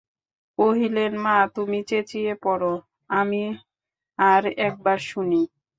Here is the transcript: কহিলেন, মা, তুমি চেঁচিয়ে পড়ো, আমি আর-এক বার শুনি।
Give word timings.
কহিলেন, 0.59 1.11
মা, 1.17 1.35
তুমি 1.55 1.79
চেঁচিয়ে 1.83 2.33
পড়ো, 2.43 2.73
আমি 3.09 3.43
আর-এক 4.19 4.73
বার 4.83 4.99
শুনি। 5.09 5.41